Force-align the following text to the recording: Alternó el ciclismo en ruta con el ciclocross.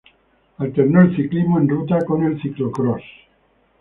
Alternó 0.57 1.01
el 1.01 1.15
ciclismo 1.15 1.59
en 1.59 1.69
ruta 1.69 2.03
con 2.03 2.23
el 2.25 2.41
ciclocross. 2.41 3.03